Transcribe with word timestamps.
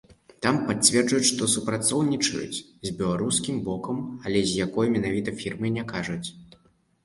Там 0.43 0.55
пацвярджаюць, 0.69 1.27
што 1.31 1.49
супрацоўнічаюць 1.55 2.63
з 2.89 2.95
беларускім 3.03 3.61
бокам, 3.69 4.03
але 4.29 4.45
з 4.51 4.59
якой 4.67 4.93
менавіта 4.99 5.39
фірмай, 5.47 5.69
не 5.81 5.89
кажуць. 5.97 6.23